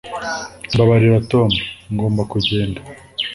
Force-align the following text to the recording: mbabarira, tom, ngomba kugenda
mbabarira, 0.73 1.17
tom, 1.31 1.49
ngomba 1.93 2.21
kugenda 2.31 2.79